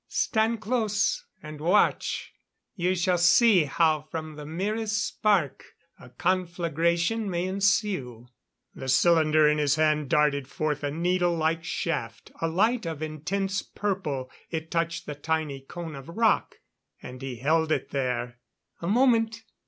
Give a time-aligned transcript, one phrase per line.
[0.07, 2.33] "Stand close, and watch.
[2.73, 5.63] You shall see how from the merest spark,
[5.99, 8.25] a conflagration may ensue."
[8.73, 13.61] The cylinder in his hand darted forth a needle like shaft a light of intense
[13.61, 14.31] purple.
[14.49, 16.55] It touched the tiny cone of rock,
[17.03, 18.39] and he held it there.
[18.81, 19.43] "A moment.